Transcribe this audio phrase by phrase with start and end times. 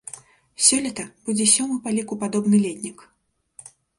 [0.67, 3.07] Сёлета будзе сёмы па ліку падобны летнік.